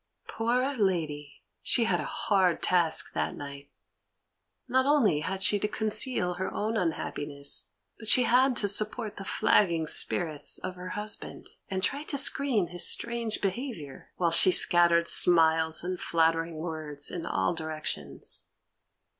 [0.27, 3.69] Poor lady, she had a hard task that night.
[4.67, 9.23] Not only had she to conceal her own unhappiness, but she had to support the
[9.23, 15.07] flagging spirits of her husband, and try to screen his strange behaviour, while she scattered
[15.07, 18.47] smiles and flattering words in all directions.